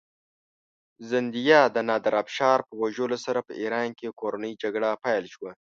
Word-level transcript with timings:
زندیه 1.09 1.59
د 1.75 1.77
نادرافشار 1.89 2.59
په 2.67 2.73
وژلو 2.81 3.17
سره 3.25 3.39
په 3.47 3.53
ایران 3.61 3.87
کې 3.99 4.15
کورنۍ 4.21 4.53
جګړه 4.63 4.89
پیل 5.03 5.25
شوه. 5.33 5.49